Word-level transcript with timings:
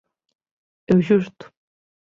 É 0.91 0.93
o 0.97 0.99
xusto. 1.07 1.45